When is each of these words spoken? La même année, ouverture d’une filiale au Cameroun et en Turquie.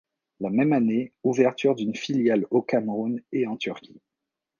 La 0.39 0.49
même 0.49 0.73
année, 0.73 1.13
ouverture 1.21 1.75
d’une 1.75 1.93
filiale 1.93 2.47
au 2.49 2.63
Cameroun 2.63 3.21
et 3.31 3.45
en 3.45 3.55
Turquie. 3.55 4.01